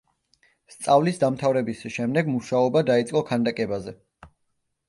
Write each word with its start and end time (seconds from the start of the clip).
სწავლის 0.75 1.19
დამთავრების 1.25 1.83
შემდეგ 1.97 2.31
მუშაობა 2.37 2.83
დაიწყო 2.91 3.23
ქანდაკებაზე. 3.31 3.95